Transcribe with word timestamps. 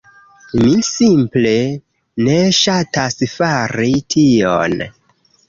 mi 0.61 0.69
simple 0.87 1.51
ne 2.29 2.39
ŝatas 2.61 3.19
fari 3.35 3.93
tion. 4.17 4.77